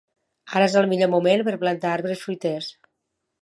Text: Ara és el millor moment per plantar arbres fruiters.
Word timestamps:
Ara 0.59 0.69
és 0.69 0.77
el 0.79 0.87
millor 0.93 1.11
moment 1.15 1.43
per 1.49 1.55
plantar 1.65 1.93
arbres 1.99 2.25
fruiters. 2.25 2.73